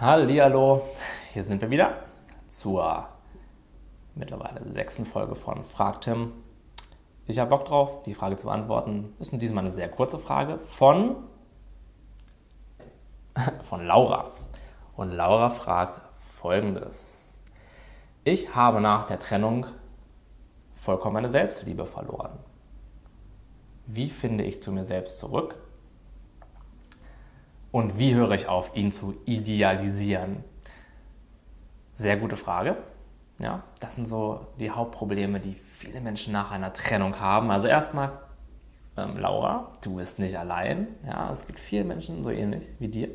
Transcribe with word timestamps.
Hallihallo, 0.00 0.82
hier 1.32 1.44
sind 1.44 1.62
wir 1.62 1.70
wieder 1.70 1.98
zur 2.48 3.06
mittlerweile 4.16 4.60
sechsten 4.72 5.06
Folge 5.06 5.36
von 5.36 5.64
Frag 5.64 6.00
Tim. 6.00 6.32
Ich 7.28 7.38
habe 7.38 7.50
Bock 7.50 7.64
drauf, 7.66 8.02
die 8.02 8.14
Frage 8.14 8.36
zu 8.36 8.48
beantworten. 8.48 9.14
Ist 9.20 9.30
nun 9.30 9.38
diesmal 9.38 9.62
eine 9.62 9.70
sehr 9.70 9.88
kurze 9.88 10.18
Frage 10.18 10.58
von, 10.58 11.14
von 13.68 13.86
Laura. 13.86 14.30
Und 14.96 15.12
Laura 15.12 15.48
fragt 15.48 16.00
folgendes. 16.18 17.40
Ich 18.24 18.52
habe 18.52 18.80
nach 18.80 19.04
der 19.04 19.20
Trennung 19.20 19.64
vollkommen 20.74 21.14
meine 21.14 21.30
Selbstliebe 21.30 21.86
verloren. 21.86 22.36
Wie 23.86 24.10
finde 24.10 24.42
ich 24.42 24.60
zu 24.60 24.72
mir 24.72 24.84
selbst 24.84 25.18
zurück? 25.18 25.56
Und 27.74 27.98
wie 27.98 28.14
höre 28.14 28.30
ich 28.30 28.46
auf, 28.46 28.76
ihn 28.76 28.92
zu 28.92 29.16
idealisieren? 29.24 30.44
Sehr 31.96 32.16
gute 32.16 32.36
Frage. 32.36 32.76
Ja, 33.40 33.64
das 33.80 33.96
sind 33.96 34.06
so 34.06 34.46
die 34.60 34.70
Hauptprobleme, 34.70 35.40
die 35.40 35.54
viele 35.54 36.00
Menschen 36.00 36.32
nach 36.32 36.52
einer 36.52 36.72
Trennung 36.72 37.18
haben. 37.18 37.50
Also 37.50 37.66
erstmal, 37.66 38.12
ähm, 38.96 39.18
Laura, 39.18 39.72
du 39.82 39.96
bist 39.96 40.20
nicht 40.20 40.38
allein. 40.38 40.86
Ja, 41.04 41.32
es 41.32 41.48
gibt 41.48 41.58
viele 41.58 41.82
Menschen 41.82 42.22
so 42.22 42.30
ähnlich 42.30 42.62
wie 42.78 42.86
dir. 42.86 43.08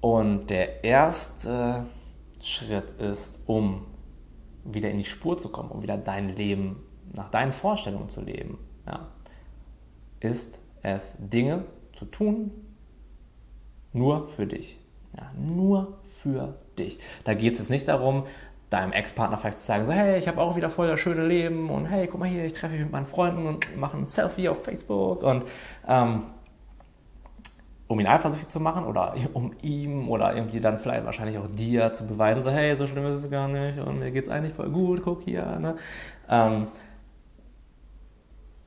Und 0.00 0.50
der 0.50 0.82
erste 0.82 1.86
Schritt 2.42 3.00
ist, 3.00 3.42
um 3.46 3.86
wieder 4.64 4.90
in 4.90 4.98
die 4.98 5.04
Spur 5.04 5.38
zu 5.38 5.50
kommen, 5.50 5.70
um 5.70 5.82
wieder 5.82 5.96
dein 5.96 6.34
Leben 6.34 6.82
nach 7.12 7.30
deinen 7.30 7.52
Vorstellungen 7.52 8.08
zu 8.08 8.22
leben, 8.22 8.58
ja, 8.88 9.06
ist 10.18 10.58
es, 10.82 11.14
Dinge 11.20 11.64
zu 11.96 12.06
tun, 12.06 12.50
nur 13.96 14.26
für 14.26 14.46
dich. 14.46 14.78
Ja, 15.16 15.30
nur 15.36 15.98
für 16.22 16.54
dich. 16.78 16.98
Da 17.24 17.34
geht 17.34 17.58
es 17.58 17.70
nicht 17.70 17.88
darum, 17.88 18.24
deinem 18.70 18.92
Ex-Partner 18.92 19.38
vielleicht 19.38 19.60
zu 19.60 19.66
sagen, 19.66 19.84
so, 19.86 19.92
hey, 19.92 20.18
ich 20.18 20.28
habe 20.28 20.40
auch 20.40 20.56
wieder 20.56 20.70
voll 20.70 20.88
das 20.88 21.00
schöne 21.00 21.26
Leben 21.26 21.70
und 21.70 21.86
hey, 21.86 22.06
guck 22.08 22.20
mal 22.20 22.28
hier, 22.28 22.44
ich 22.44 22.52
treffe 22.52 22.74
mich 22.74 22.82
mit 22.82 22.92
meinen 22.92 23.06
Freunden 23.06 23.46
und 23.46 23.76
mache 23.76 23.96
ein 23.96 24.06
Selfie 24.06 24.48
auf 24.48 24.64
Facebook 24.64 25.22
und 25.22 25.44
ähm, 25.86 26.24
um 27.88 28.00
ihn 28.00 28.08
eifersüchtig 28.08 28.48
zu 28.48 28.58
machen 28.58 28.84
oder 28.84 29.14
um 29.32 29.52
ihm 29.62 30.08
oder 30.08 30.34
irgendwie 30.34 30.60
dann 30.60 30.78
vielleicht 30.78 31.04
wahrscheinlich 31.04 31.38
auch 31.38 31.46
dir 31.48 31.92
zu 31.92 32.06
beweisen, 32.06 32.42
so, 32.42 32.50
hey, 32.50 32.74
so 32.74 32.86
schlimm 32.86 33.06
ist 33.06 33.24
es 33.24 33.30
gar 33.30 33.46
nicht 33.48 33.78
und 33.78 34.00
mir 34.00 34.10
geht 34.10 34.24
es 34.24 34.30
eigentlich 34.30 34.54
voll 34.54 34.70
gut, 34.70 35.02
guck 35.04 35.22
hier. 35.22 35.44
Ne? 35.60 35.76
Ähm, 36.28 36.66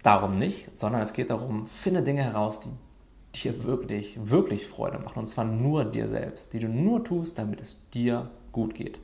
darum 0.01 0.39
nicht, 0.39 0.75
sondern 0.77 1.01
es 1.01 1.11
geht 1.11 1.29
darum, 1.29 1.67
finde 1.67 2.03
Dinge 2.03 2.23
heraus, 2.23 2.61
die 2.61 2.69
dir 3.35 3.63
wirklich, 3.63 4.17
wirklich 4.29 4.67
Freude 4.67 4.99
machen. 4.99 5.19
Und 5.19 5.27
zwar 5.27 5.45
nur 5.45 5.85
dir 5.85 6.07
selbst, 6.07 6.53
die 6.53 6.59
du 6.59 6.67
nur 6.67 7.03
tust, 7.03 7.37
damit 7.37 7.61
es 7.61 7.77
dir 7.93 8.29
gut 8.51 8.73
geht. 8.73 8.99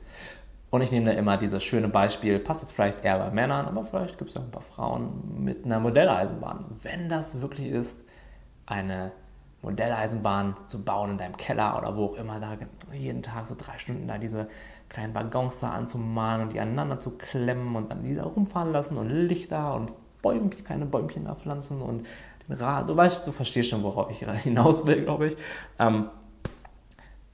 Und 0.70 0.82
ich 0.82 0.90
nehme 0.90 1.12
da 1.12 1.18
immer 1.18 1.36
dieses 1.36 1.62
schöne 1.62 1.88
Beispiel, 1.88 2.38
passt 2.38 2.62
jetzt 2.62 2.72
vielleicht 2.72 3.04
eher 3.04 3.18
bei 3.18 3.30
Männern, 3.30 3.66
aber 3.66 3.82
vielleicht 3.84 4.18
gibt 4.18 4.30
es 4.30 4.36
auch 4.36 4.42
ein 4.42 4.50
paar 4.50 4.62
Frauen 4.62 5.42
mit 5.44 5.64
einer 5.64 5.78
Modelleisenbahn. 5.78 6.64
Wenn 6.82 7.08
das 7.08 7.40
wirklich 7.40 7.68
ist, 7.68 7.96
eine 8.66 9.12
Modelleisenbahn 9.62 10.56
zu 10.66 10.82
bauen 10.82 11.12
in 11.12 11.18
deinem 11.18 11.36
Keller 11.36 11.78
oder 11.78 11.96
wo 11.96 12.06
auch 12.06 12.16
immer, 12.16 12.40
da 12.40 12.56
jeden 12.92 13.22
Tag 13.22 13.46
so 13.46 13.54
drei 13.56 13.78
Stunden 13.78 14.08
da 14.08 14.18
diese 14.18 14.48
kleinen 14.88 15.14
Waggons 15.14 15.60
da 15.60 15.70
anzumalen 15.70 16.42
und 16.42 16.52
die 16.52 16.60
aneinander 16.60 17.00
zu 17.00 17.12
klemmen 17.12 17.74
und 17.74 17.90
dann 17.90 18.02
die 18.02 18.14
da 18.14 18.24
rumfahren 18.24 18.72
lassen 18.72 18.96
und 18.96 19.08
Lichter 19.08 19.74
und 19.74 19.92
Bäumchen, 20.22 20.64
kleine 20.64 20.86
Bäumchen 20.86 21.24
da 21.24 21.34
pflanzen 21.34 21.80
und 21.80 22.06
du 22.48 22.96
weißt, 22.96 23.26
du 23.26 23.32
verstehst 23.32 23.70
schon, 23.70 23.82
worauf 23.82 24.10
ich 24.10 24.18
hinaus 24.42 24.86
will, 24.86 25.02
glaube 25.02 25.28
ich, 25.28 25.36
ähm, 25.78 26.08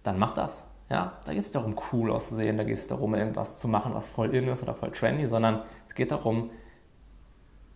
dann 0.02 0.18
mach 0.18 0.34
das. 0.34 0.64
Ja, 0.90 1.18
da 1.24 1.32
geht 1.32 1.40
es 1.40 1.46
nicht 1.46 1.54
darum, 1.54 1.74
cool 1.92 2.10
auszusehen, 2.10 2.58
da 2.58 2.64
geht 2.64 2.76
es 2.76 2.86
darum, 2.86 3.14
irgendwas 3.14 3.58
zu 3.58 3.66
machen, 3.66 3.94
was 3.94 4.08
voll 4.08 4.34
in 4.34 4.48
ist 4.48 4.62
oder 4.62 4.74
voll 4.74 4.90
trendy, 4.90 5.26
sondern 5.26 5.62
es 5.88 5.94
geht 5.94 6.10
darum, 6.10 6.50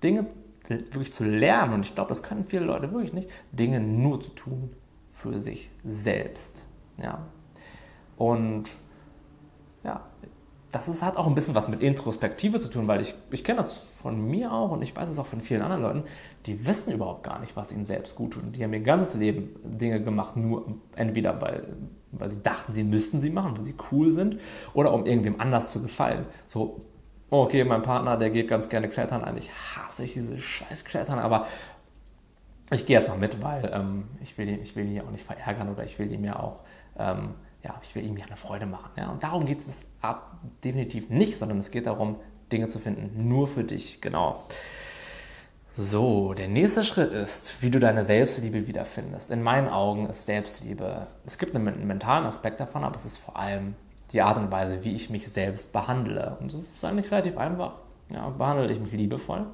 Dinge 0.03 0.27
wirklich 0.69 1.13
zu 1.13 1.25
lernen. 1.25 1.75
Und 1.75 1.83
ich 1.85 1.95
glaube, 1.95 2.09
das 2.09 2.23
können 2.23 2.45
viele 2.45 2.65
Leute 2.65 2.93
wirklich 2.93 3.13
nicht, 3.13 3.31
Dinge 3.53 3.81
nur 3.81 4.21
zu 4.21 4.31
tun 4.31 4.77
für 5.13 5.41
sich 5.41 5.71
selbst. 5.85 6.67
Ja. 7.03 7.21
Und 8.17 8.71
ja, 9.83 10.03
das 10.77 10.89
ist, 10.89 11.03
hat 11.03 11.17
auch 11.17 11.27
ein 11.27 11.35
bisschen 11.35 11.55
was 11.55 11.69
mit 11.69 11.81
Introspektive 11.81 12.61
zu 12.61 12.69
tun, 12.69 12.87
weil 12.87 13.01
ich, 13.01 13.15
ich 13.31 13.43
kenne 13.43 13.63
das 13.63 13.83
von 14.03 14.21
mir 14.29 14.53
auch 14.53 14.73
und 14.73 14.83
ich 14.83 14.95
weiß 14.95 15.09
es 15.09 15.19
auch 15.19 15.25
von 15.25 15.41
vielen 15.41 15.63
anderen 15.63 15.83
Leuten, 15.83 16.05
die 16.45 16.67
wissen 16.67 16.93
überhaupt 16.93 17.23
gar 17.23 17.39
nicht, 17.39 17.57
was 17.57 17.73
ihnen 17.73 17.87
selbst 17.87 18.15
gut 18.15 18.35
tut. 18.35 18.55
Die 18.55 18.63
haben 18.63 18.75
ihr 18.75 18.81
ganzes 18.81 19.15
Leben 19.15 19.57
Dinge 19.65 20.03
gemacht, 20.03 20.37
nur 20.37 20.67
entweder 20.95 21.41
weil, 21.41 21.67
weil 22.13 22.29
sie 22.29 22.43
dachten, 22.43 22.75
sie 22.75 22.85
müssten 22.85 23.21
sie 23.21 23.31
machen, 23.31 23.57
weil 23.57 23.65
sie 23.65 23.75
cool 23.91 24.13
sind, 24.13 24.39
oder 24.75 24.93
um 24.93 25.07
irgendwem 25.07 25.41
anders 25.41 25.73
zu 25.73 25.81
gefallen. 25.81 26.27
So, 26.47 26.83
okay, 27.31 27.65
mein 27.65 27.81
Partner, 27.81 28.19
der 28.19 28.29
geht 28.29 28.49
ganz 28.49 28.69
gerne 28.69 28.91
klettern, 28.91 29.25
eigentlich 29.25 29.51
hasse 29.75 30.05
ich 30.05 30.13
diese 30.13 30.39
scheiß 30.39 30.85
Klettern, 30.85 31.19
aber 31.19 31.47
ich 32.71 32.85
gehe 32.85 32.97
erstmal 32.97 33.19
mit, 33.19 33.43
weil 33.43 33.71
ähm, 33.73 34.09
ich, 34.21 34.37
will, 34.37 34.49
ich 34.49 34.77
will 34.77 34.85
ihn 34.85 34.97
ja 34.97 35.05
auch 35.05 35.11
nicht 35.11 35.25
verärgern 35.25 35.71
oder 35.71 35.85
ich 35.85 35.99
will 35.99 36.13
ihm 36.13 36.25
ja 36.25 36.39
auch 36.39 36.65
ähm, 36.99 37.31
ja, 37.67 37.75
ich 37.83 37.95
will 37.95 38.05
ihm 38.05 38.17
ja 38.17 38.27
eine 38.27 38.37
Freude 38.37 38.67
machen. 38.67 38.91
Ja? 38.97 39.11
Und 39.11 39.23
darum 39.23 39.45
geht 39.45 39.59
es 39.59 39.83
ab, 40.01 40.39
definitiv 40.63 41.11
nicht, 41.11 41.39
sondern 41.39 41.59
es 41.59 41.71
geht 41.71 41.87
darum, 41.87 42.17
Dinge 42.53 42.69
zu 42.69 42.79
finden, 42.79 43.29
nur 43.29 43.49
für 43.49 43.65
dich, 43.65 44.01
genau. 44.01 44.41
So, 45.75 46.33
der 46.33 46.49
nächste 46.49 46.85
Schritt 46.85 47.13
ist, 47.13 47.61
wie 47.63 47.71
du 47.71 47.81
deine 47.81 48.03
Selbstliebe 48.03 48.67
wiederfindest. 48.67 49.31
In 49.31 49.43
meinen 49.43 49.69
Augen 49.69 50.09
ist 50.09 50.27
Selbstliebe, 50.27 51.07
es 51.27 51.39
gibt 51.39 51.55
einen 51.55 51.87
mentalen 51.87 52.25
Aspekt 52.25 52.61
davon, 52.61 52.85
aber 52.85 52.95
es 52.95 53.05
ist 53.05 53.19
vor 53.19 53.37
allem 53.37 53.75
die 54.13 54.23
Art 54.23 54.39
und 54.39 54.51
Weise, 54.53 54.85
wie 54.85 54.95
ich 54.95 55.11
mich 55.11 55.29
selbst 55.29 55.73
behandle. 55.73 56.37
Und 56.41 56.55
das 56.55 56.61
ist 56.61 56.85
eigentlich 56.85 57.11
relativ 57.11 57.37
einfach. 57.37 57.73
Ja, 58.15 58.29
behandle 58.31 58.73
ich 58.73 58.79
mich 58.79 58.93
liebevoll 58.93 59.47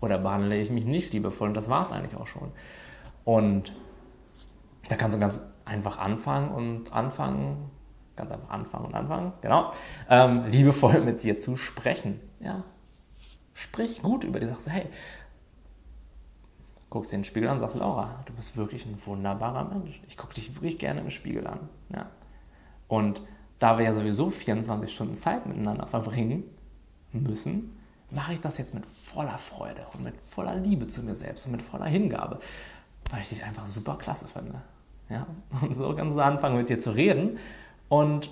oder 0.00 0.18
behandle 0.18 0.58
ich 0.60 0.70
mich 0.70 0.84
nicht 0.84 1.12
liebevoll? 1.12 1.48
Und 1.48 1.54
das 1.54 1.70
war 1.70 1.86
es 1.86 1.92
eigentlich 1.92 2.16
auch 2.16 2.26
schon. 2.26 2.50
Und 3.24 3.72
da 4.88 4.96
kannst 4.96 5.16
du 5.16 5.20
ganz 5.20 5.38
einfach 5.68 5.98
anfangen 5.98 6.50
und 6.50 6.92
anfangen, 6.92 7.70
ganz 8.16 8.32
einfach 8.32 8.50
anfangen 8.50 8.86
und 8.86 8.94
anfangen, 8.94 9.32
genau, 9.40 9.72
ähm, 10.08 10.46
liebevoll 10.48 11.00
mit 11.00 11.22
dir 11.22 11.38
zu 11.38 11.56
sprechen. 11.56 12.20
Ja? 12.40 12.64
Sprich 13.54 14.02
gut 14.02 14.24
über 14.24 14.40
dich, 14.40 14.48
sagst 14.48 14.66
du, 14.66 14.70
hey, 14.70 14.86
guckst 16.90 17.12
dir 17.12 17.18
den 17.18 17.24
Spiegel 17.24 17.48
an, 17.48 17.60
sagst 17.60 17.76
Laura, 17.76 18.22
du 18.26 18.32
bist 18.32 18.56
wirklich 18.56 18.86
ein 18.86 18.98
wunderbarer 19.04 19.64
Mensch. 19.64 20.00
Ich 20.08 20.16
gucke 20.16 20.34
dich 20.34 20.54
wirklich 20.54 20.78
gerne 20.78 21.00
im 21.00 21.10
Spiegel 21.10 21.46
an. 21.46 21.68
Ja? 21.94 22.06
Und 22.88 23.20
da 23.58 23.76
wir 23.76 23.84
ja 23.84 23.94
sowieso 23.94 24.30
24 24.30 24.92
Stunden 24.92 25.14
Zeit 25.14 25.46
miteinander 25.46 25.86
verbringen 25.86 26.44
müssen, 27.12 27.76
mache 28.10 28.34
ich 28.34 28.40
das 28.40 28.56
jetzt 28.58 28.74
mit 28.74 28.86
voller 28.86 29.36
Freude 29.38 29.84
und 29.92 30.04
mit 30.04 30.14
voller 30.26 30.54
Liebe 30.54 30.86
zu 30.86 31.02
mir 31.02 31.14
selbst 31.14 31.46
und 31.46 31.52
mit 31.52 31.62
voller 31.62 31.86
Hingabe, 31.86 32.40
weil 33.10 33.20
ich 33.20 33.28
dich 33.28 33.44
einfach 33.44 33.66
super 33.66 33.96
klasse 33.98 34.26
finde. 34.26 34.62
Ja? 35.10 35.26
Und 35.60 35.74
so 35.76 35.94
kannst 35.94 36.16
du 36.16 36.20
anfangen 36.20 36.56
mit 36.56 36.68
dir 36.68 36.80
zu 36.80 36.90
reden. 36.90 37.38
Und 37.88 38.30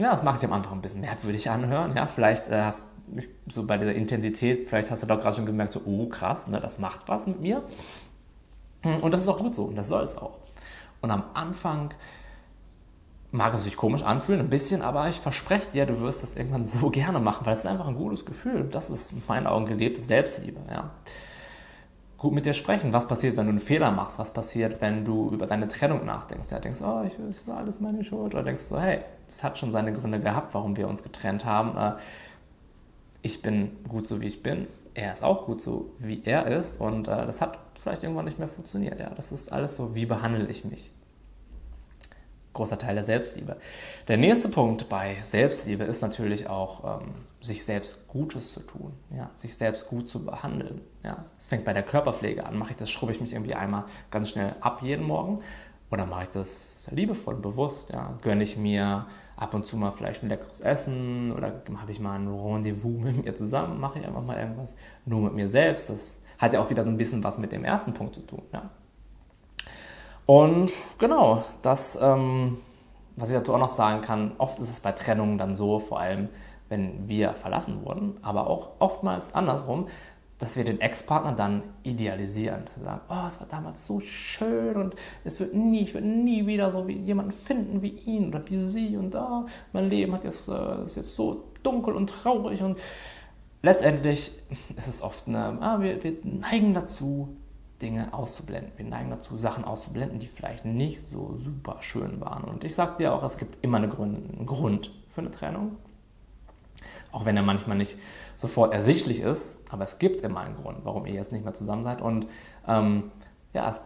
ja, 0.00 0.10
das 0.10 0.22
macht 0.22 0.42
dich 0.42 0.48
am 0.48 0.52
Anfang 0.52 0.78
ein 0.78 0.82
bisschen 0.82 1.00
merkwürdig 1.00 1.48
anhören. 1.50 1.94
Ja, 1.96 2.06
vielleicht 2.06 2.48
äh, 2.48 2.62
hast 2.62 2.88
so 3.46 3.66
bei 3.66 3.78
dieser 3.78 3.94
Intensität, 3.94 4.68
vielleicht 4.68 4.90
hast 4.90 5.02
du 5.02 5.06
doch 5.06 5.20
gerade 5.20 5.36
schon 5.36 5.46
gemerkt, 5.46 5.72
so, 5.72 5.82
oh 5.84 6.06
krass, 6.08 6.48
ne, 6.48 6.60
das 6.60 6.78
macht 6.78 7.08
was 7.08 7.26
mit 7.26 7.40
mir. 7.40 7.62
Und 8.82 9.12
das 9.12 9.22
ist 9.22 9.28
auch 9.28 9.38
gut 9.38 9.54
so 9.54 9.64
und 9.64 9.76
das 9.76 9.88
soll 9.88 10.04
es 10.04 10.16
auch. 10.16 10.38
Und 11.02 11.10
am 11.10 11.24
Anfang 11.34 11.94
mag 13.30 13.54
es 13.54 13.64
sich 13.64 13.76
komisch 13.76 14.02
anfühlen, 14.02 14.40
ein 14.40 14.50
bisschen, 14.50 14.82
aber 14.82 15.08
ich 15.08 15.20
verspreche 15.20 15.70
dir, 15.72 15.86
du 15.86 16.00
wirst 16.00 16.22
das 16.22 16.36
irgendwann 16.36 16.66
so 16.66 16.90
gerne 16.90 17.20
machen, 17.20 17.46
weil 17.46 17.52
es 17.52 17.60
ist 17.60 17.66
einfach 17.66 17.86
ein 17.86 17.94
gutes 17.94 18.24
Gefühl. 18.24 18.68
Das 18.70 18.90
ist 18.90 19.12
in 19.12 19.22
meinen 19.28 19.46
Augen 19.46 19.66
gelebte 19.66 20.00
Selbstliebe. 20.00 20.60
Ja 20.70 20.90
gut 22.22 22.32
mit 22.32 22.46
dir 22.46 22.52
sprechen. 22.52 22.92
Was 22.92 23.08
passiert, 23.08 23.36
wenn 23.36 23.46
du 23.46 23.50
einen 23.50 23.58
Fehler 23.58 23.90
machst? 23.90 24.18
Was 24.20 24.32
passiert, 24.32 24.80
wenn 24.80 25.04
du 25.04 25.30
über 25.30 25.46
deine 25.46 25.66
Trennung 25.66 26.06
nachdenkst? 26.06 26.52
Ja, 26.52 26.60
denkst, 26.60 26.78
oh, 26.80 27.02
ich, 27.04 27.16
das 27.16 27.46
war 27.48 27.58
alles 27.58 27.80
meine 27.80 28.04
Schuld. 28.04 28.32
Oder 28.32 28.44
denkst 28.44 28.68
du, 28.68 28.78
hey, 28.78 29.00
das 29.26 29.42
hat 29.42 29.58
schon 29.58 29.72
seine 29.72 29.92
Gründe 29.92 30.20
gehabt, 30.20 30.54
warum 30.54 30.76
wir 30.76 30.86
uns 30.86 31.02
getrennt 31.02 31.44
haben. 31.44 31.76
Äh, 31.76 31.98
ich 33.22 33.42
bin 33.42 33.72
gut 33.88 34.06
so, 34.06 34.20
wie 34.20 34.28
ich 34.28 34.40
bin. 34.40 34.68
Er 34.94 35.12
ist 35.12 35.24
auch 35.24 35.46
gut 35.46 35.60
so, 35.60 35.90
wie 35.98 36.22
er 36.24 36.46
ist. 36.46 36.80
Und 36.80 37.08
äh, 37.08 37.26
das 37.26 37.40
hat 37.40 37.58
vielleicht 37.80 38.04
irgendwann 38.04 38.26
nicht 38.26 38.38
mehr 38.38 38.48
funktioniert. 38.48 39.00
Ja, 39.00 39.10
das 39.10 39.32
ist 39.32 39.52
alles 39.52 39.76
so, 39.76 39.96
wie 39.96 40.06
behandle 40.06 40.46
ich 40.46 40.64
mich? 40.64 40.92
Großer 42.52 42.78
Teil 42.78 42.94
der 42.94 43.04
Selbstliebe. 43.04 43.56
Der 44.08 44.16
nächste 44.16 44.48
Punkt 44.48 44.88
bei 44.88 45.16
Selbstliebe 45.24 45.84
ist 45.84 46.02
natürlich 46.02 46.48
auch, 46.48 47.00
ähm, 47.00 47.12
sich 47.40 47.64
selbst 47.64 48.08
Gutes 48.08 48.52
zu 48.52 48.60
tun, 48.60 48.92
ja, 49.16 49.30
sich 49.36 49.56
selbst 49.56 49.88
gut 49.88 50.08
zu 50.08 50.24
behandeln. 50.24 50.80
Ja. 51.02 51.24
Das 51.36 51.48
fängt 51.48 51.64
bei 51.64 51.72
der 51.72 51.82
Körperpflege 51.82 52.44
an. 52.44 52.58
Mache 52.58 52.70
ich 52.70 52.76
das, 52.76 52.90
schrubbe 52.90 53.12
ich 53.12 53.20
mich 53.20 53.32
irgendwie 53.32 53.54
einmal 53.54 53.84
ganz 54.10 54.30
schnell 54.30 54.54
ab 54.60 54.82
jeden 54.82 55.04
Morgen 55.04 55.40
oder 55.90 56.06
mache 56.06 56.24
ich 56.24 56.28
das 56.30 56.88
liebevoll 56.90 57.36
bewusst? 57.36 57.90
Ja. 57.90 58.18
Gönne 58.22 58.42
ich 58.42 58.56
mir 58.56 59.06
ab 59.36 59.54
und 59.54 59.66
zu 59.66 59.76
mal 59.76 59.90
vielleicht 59.90 60.22
ein 60.22 60.28
leckeres 60.28 60.60
Essen 60.60 61.32
oder 61.32 61.62
habe 61.76 61.90
ich 61.90 62.00
mal 62.00 62.18
ein 62.18 62.28
Rendezvous 62.28 63.00
mit 63.02 63.24
mir 63.24 63.34
zusammen, 63.34 63.80
mache 63.80 63.98
ich 63.98 64.06
einfach 64.06 64.22
mal 64.22 64.38
irgendwas 64.38 64.74
nur 65.04 65.20
mit 65.22 65.34
mir 65.34 65.48
selbst. 65.48 65.90
Das 65.90 66.20
hat 66.38 66.52
ja 66.52 66.60
auch 66.60 66.70
wieder 66.70 66.84
so 66.84 66.90
ein 66.90 66.96
bisschen 66.96 67.24
was 67.24 67.38
mit 67.38 67.52
dem 67.52 67.64
ersten 67.64 67.94
Punkt 67.94 68.14
zu 68.14 68.20
tun. 68.20 68.42
Ja. 68.52 68.70
Und 70.26 70.72
genau, 70.98 71.44
das 71.62 71.98
ähm, 72.00 72.56
was 73.16 73.30
ich 73.30 73.36
dazu 73.36 73.54
auch 73.54 73.58
noch 73.58 73.68
sagen 73.68 74.02
kann, 74.02 74.32
oft 74.38 74.58
ist 74.58 74.70
es 74.70 74.80
bei 74.80 74.92
Trennungen 74.92 75.38
dann 75.38 75.54
so, 75.54 75.78
vor 75.78 76.00
allem 76.00 76.28
wenn 76.68 77.06
wir 77.06 77.34
verlassen 77.34 77.84
wurden, 77.84 78.16
aber 78.22 78.46
auch 78.46 78.70
oftmals 78.78 79.34
andersrum, 79.34 79.88
dass 80.38 80.56
wir 80.56 80.64
den 80.64 80.80
Ex-Partner 80.80 81.32
dann 81.32 81.62
idealisieren. 81.82 82.64
Dass 82.64 82.78
wir 82.78 82.84
sagen, 82.84 83.00
oh, 83.10 83.26
es 83.28 83.38
war 83.38 83.46
damals 83.48 83.86
so 83.86 84.00
schön 84.00 84.76
und 84.76 84.94
es 85.22 85.38
wird 85.38 85.54
nie, 85.54 85.82
ich 85.82 85.92
werde 85.92 86.06
nie 86.06 86.46
wieder 86.46 86.72
so 86.72 86.88
wie 86.88 86.96
jemanden 86.96 87.32
finden 87.32 87.82
wie 87.82 87.90
ihn 87.90 88.28
oder 88.28 88.42
wie 88.48 88.62
sie 88.62 88.96
und 88.96 89.12
da, 89.12 89.44
oh, 89.44 89.50
mein 89.74 89.90
Leben 89.90 90.14
hat 90.14 90.24
jetzt, 90.24 90.48
äh, 90.48 90.84
ist 90.84 90.96
jetzt 90.96 91.14
so 91.14 91.44
dunkel 91.62 91.94
und 91.94 92.08
traurig 92.08 92.62
und 92.62 92.78
letztendlich 93.60 94.32
ist 94.74 94.88
es 94.88 95.02
oft 95.02 95.28
eine, 95.28 95.58
ah, 95.60 95.80
wir, 95.80 96.02
wir 96.02 96.14
neigen 96.24 96.72
dazu, 96.72 97.36
Dinge 97.82 98.14
auszublenden. 98.14 98.72
Wir 98.76 98.86
neigen 98.86 99.10
dazu, 99.10 99.36
Sachen 99.36 99.64
auszublenden, 99.64 100.18
die 100.20 100.28
vielleicht 100.28 100.64
nicht 100.64 101.02
so 101.10 101.36
super 101.38 101.78
schön 101.80 102.20
waren. 102.20 102.44
Und 102.44 102.64
ich 102.64 102.74
sage 102.74 102.94
dir 102.98 103.12
auch, 103.12 103.22
es 103.22 103.36
gibt 103.36 103.62
immer 103.62 103.78
eine 103.78 103.88
Grund, 103.88 104.30
einen 104.34 104.46
Grund 104.46 104.92
für 105.08 105.20
eine 105.20 105.30
Trennung. 105.30 105.76
Auch 107.10 107.26
wenn 107.26 107.36
er 107.36 107.42
manchmal 107.42 107.76
nicht 107.76 107.98
sofort 108.36 108.72
ersichtlich 108.72 109.20
ist, 109.20 109.58
aber 109.68 109.84
es 109.84 109.98
gibt 109.98 110.22
immer 110.22 110.40
einen 110.40 110.56
Grund, 110.56 110.78
warum 110.84 111.04
ihr 111.04 111.12
jetzt 111.12 111.32
nicht 111.32 111.44
mehr 111.44 111.52
zusammen 111.52 111.84
seid. 111.84 112.00
Und 112.00 112.26
ähm, 112.66 113.10
ja, 113.52 113.68
es, 113.68 113.82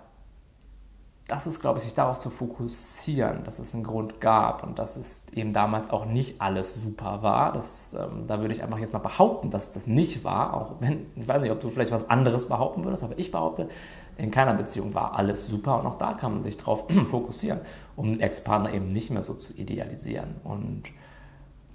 das 1.29 1.47
ist, 1.47 1.61
glaube 1.61 1.79
ich, 1.79 1.85
sich 1.85 1.95
darauf 1.95 2.19
zu 2.19 2.31
fokussieren, 2.31 3.43
dass 3.45 3.59
es 3.59 3.75
einen 3.75 3.83
Grund 3.83 4.21
gab 4.21 4.63
und 4.63 4.79
dass 4.79 4.97
es 4.97 5.25
eben 5.33 5.53
damals 5.53 5.91
auch 5.91 6.05
nicht 6.05 6.41
alles 6.41 6.81
super 6.81 7.23
war. 7.23 7.53
Das, 7.53 7.95
ähm, 7.95 8.27
da 8.27 8.41
würde 8.41 8.55
ich 8.55 8.63
einfach 8.63 8.79
jetzt 8.79 8.93
mal 8.93 9.01
behaupten, 9.01 9.51
dass 9.51 9.73
das 9.73 9.87
nicht 9.87 10.23
war, 10.23 10.55
auch 10.55 10.75
wenn, 10.81 11.07
ich 11.17 11.27
weiß 11.27 11.43
nicht, 11.43 11.51
ob 11.51 11.61
du 11.61 11.69
vielleicht 11.71 11.91
was 11.91 12.09
anderes 12.09 12.49
behaupten 12.49 12.85
würdest, 12.85 13.03
aber 13.03 13.19
ich 13.19 13.33
behaupte, 13.33 13.69
in 14.17 14.31
keiner 14.31 14.55
Beziehung 14.55 14.95
war 14.95 15.17
alles 15.17 15.47
super 15.47 15.81
und 15.81 15.87
auch 15.87 15.99
da 15.99 16.15
kann 16.15 16.33
man 16.33 16.43
sich 16.43 16.57
darauf 16.57 16.85
fokussieren, 17.11 17.61
um 17.97 18.07
den 18.07 18.21
Ex-Partner 18.21 18.73
eben 18.73 18.89
nicht 18.89 19.11
mehr 19.11 19.23
so 19.23 19.35
zu 19.35 19.53
idealisieren. 19.53 20.37
Und 20.45 20.85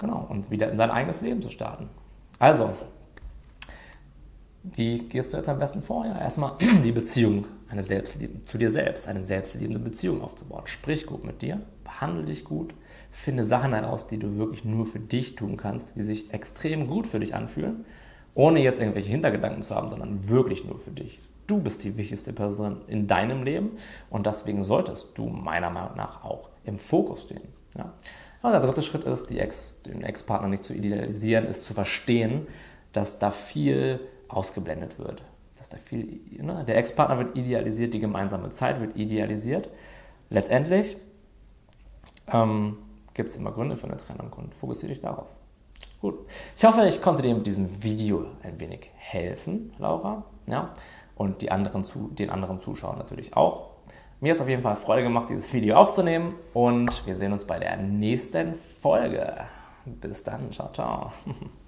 Genau, 0.02 0.26
und 0.28 0.50
wieder 0.50 0.72
in 0.72 0.78
sein 0.78 0.90
eigenes 0.90 1.22
Leben 1.22 1.44
zu 1.44 1.52
starten. 1.52 1.88
Also, 2.40 2.72
wie 4.64 5.00
gehst 5.00 5.34
du 5.34 5.38
jetzt 5.38 5.50
am 5.50 5.60
besten 5.60 5.82
vor? 5.82 6.06
Ja, 6.06 6.20
erstmal 6.20 6.54
die 6.84 6.92
Beziehung 6.92 7.46
eine 7.70 7.84
zu 7.84 8.58
dir 8.58 8.70
selbst, 8.70 9.08
eine 9.08 9.24
selbstliebende 9.24 9.80
Beziehung 9.80 10.22
aufzubauen. 10.22 10.64
Sprich 10.66 11.06
gut 11.06 11.24
mit 11.24 11.42
dir, 11.42 11.62
behandle 11.84 12.26
dich 12.26 12.44
gut, 12.44 12.74
finde 13.12 13.44
Sachen 13.44 13.74
heraus, 13.74 14.08
die 14.08 14.18
du 14.18 14.38
wirklich 14.38 14.64
nur 14.64 14.86
für 14.86 15.00
dich 15.00 15.36
tun 15.36 15.58
kannst, 15.58 15.96
die 15.96 16.04
sich 16.04 16.34
extrem 16.34 16.88
gut 16.88 17.08
für 17.08 17.20
dich 17.20 17.34
anfühlen, 17.34 17.86
ohne 18.34 18.62
jetzt 18.62 18.80
irgendwelche 18.80 19.10
Hintergedanken 19.10 19.62
zu 19.64 19.76
haben, 19.76 19.90
sondern 19.90 20.30
wirklich 20.30 20.66
nur 20.66 20.78
für 20.78 20.92
dich. 20.92 21.20
Du 21.48 21.60
bist 21.60 21.84
die 21.84 21.98
wichtigste 21.98 22.32
Person 22.32 22.82
in 22.88 23.08
deinem 23.08 23.44
Leben 23.44 23.72
und 24.10 24.26
deswegen 24.26 24.64
solltest 24.64 25.10
du 25.16 25.28
meiner 25.28 25.70
Meinung 25.70 25.98
nach 25.98 26.24
auch 26.24 26.50
im 26.64 26.78
Fokus 26.78 27.24
stehen. 27.24 27.42
Ja? 27.76 27.94
Aber 28.42 28.54
der 28.54 28.62
dritte 28.62 28.82
Schritt 28.82 29.04
ist, 29.04 29.32
Ex, 29.32 29.82
den 29.84 30.04
Ex-Partner 30.04 30.48
nicht 30.48 30.64
zu 30.64 30.74
idealisieren, 30.74 31.46
ist 31.46 31.66
zu 31.66 31.74
verstehen, 31.74 32.48
dass 32.94 33.20
da 33.20 33.32
viel 33.32 34.00
ausgeblendet 34.34 35.00
wird. 35.00 35.24
Dass 35.58 35.70
da 35.70 35.78
viel, 35.78 36.22
ne? 36.42 36.64
Der 36.68 36.78
Ex-Partner 36.78 37.20
wird 37.20 37.38
idealisiert, 37.38 37.94
die 37.94 38.00
gemeinsame 38.00 38.50
Zeit 38.50 38.80
wird 38.80 38.96
idealisiert. 38.96 39.70
Letztendlich 40.30 40.98
ähm, 42.32 42.78
gibt 43.14 43.32
es 43.32 43.38
immer 43.38 43.52
Gründe 43.52 43.78
für 43.78 43.88
eine 43.88 43.98
Trennung 43.98 44.32
und 44.34 44.56
fokussiere 44.56 44.92
dich 44.92 45.02
darauf. 45.02 45.36
Gut. 46.02 46.18
Ich 46.58 46.66
hoffe, 46.66 46.86
ich 46.88 47.02
konnte 47.02 47.22
dir 47.22 47.36
mit 47.36 47.46
diesem 47.46 47.84
Video 47.84 48.26
ein 48.42 48.60
wenig 48.60 48.90
helfen, 48.96 49.74
Laura. 49.78 50.24
Ja? 50.48 50.74
Und 51.16 51.42
die 51.44 51.52
anderen, 51.52 51.86
den 52.16 52.32
anderen 52.32 52.60
Zuschauern 52.60 52.98
natürlich 52.98 53.38
auch. 53.38 53.72
Mir 54.20 54.32
hat 54.32 54.38
es 54.38 54.42
auf 54.42 54.50
jeden 54.50 54.64
Fall 54.64 54.76
Freude 54.76 55.04
gemacht, 55.04 55.30
dieses 55.30 55.52
Video 55.54 55.76
aufzunehmen 55.76 56.36
und 56.54 57.06
wir 57.08 57.16
sehen 57.16 57.34
uns 57.34 57.46
bei 57.46 57.60
der 57.60 57.78
nächsten 57.78 58.56
Folge. 58.80 59.36
Bis 59.86 60.24
dann, 60.24 60.52
ciao, 60.52 60.72
ciao. 60.72 61.12